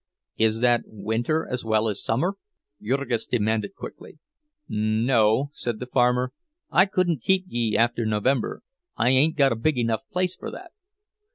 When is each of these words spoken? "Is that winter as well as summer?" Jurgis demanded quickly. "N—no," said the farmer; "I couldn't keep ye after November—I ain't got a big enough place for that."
"Is 0.39 0.61
that 0.61 0.81
winter 0.87 1.47
as 1.47 1.63
well 1.63 1.87
as 1.87 2.03
summer?" 2.03 2.33
Jurgis 2.81 3.27
demanded 3.27 3.75
quickly. 3.75 4.17
"N—no," 4.67 5.51
said 5.53 5.79
the 5.79 5.85
farmer; 5.85 6.33
"I 6.71 6.87
couldn't 6.87 7.21
keep 7.21 7.45
ye 7.47 7.77
after 7.77 8.03
November—I 8.03 9.09
ain't 9.09 9.37
got 9.37 9.51
a 9.51 9.55
big 9.55 9.77
enough 9.77 10.01
place 10.11 10.35
for 10.35 10.49
that." 10.49 10.71